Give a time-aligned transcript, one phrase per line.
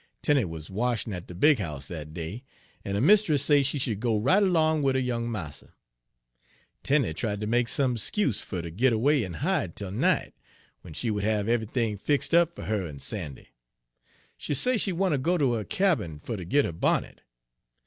[0.23, 2.43] Tenie wuz washin' at de big house dat day,
[2.83, 5.75] en her mistiss say she should go right 'long wid her young marster.
[6.81, 10.33] Tenie tried ter make some 'scuse fer ter git away en hide 'tel night,
[10.79, 13.49] w'en she would have eve'ything fix' up fer her en Sandy;
[14.37, 17.21] she say she wanter go ter her cabin fer ter git her bonnet.